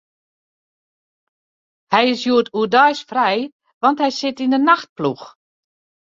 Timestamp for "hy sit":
4.03-4.37